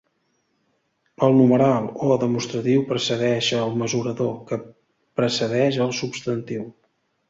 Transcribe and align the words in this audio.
El 1.27 1.37
numeral 1.41 1.85
o 2.07 2.17
demostratiu 2.25 2.87
precedeix 2.89 3.53
el 3.61 3.79
mesurador, 3.85 4.35
que 4.51 4.63
precedeix 5.23 5.83
el 5.89 5.99
substantiu. 6.05 6.71